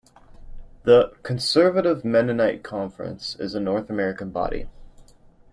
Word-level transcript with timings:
The 0.81 1.13
"Conservative 1.21 2.03
Mennonite 2.03 2.63
Conference" 2.63 3.35
is 3.39 3.53
a 3.53 3.59
North 3.59 3.87
American 3.87 4.31
body. 4.31 4.67